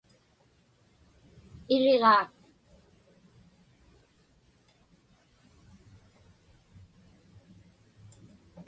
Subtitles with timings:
[1.73, 2.31] Iriġaat.